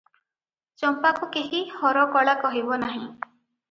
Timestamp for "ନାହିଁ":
2.89-3.09